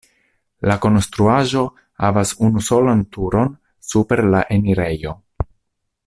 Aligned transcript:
La 0.69 0.75
konstruaĵo 0.85 1.63
havas 2.05 2.31
unusolan 2.49 3.03
turon 3.17 3.53
super 3.91 4.23
la 4.37 4.41
enirejo. 4.59 5.13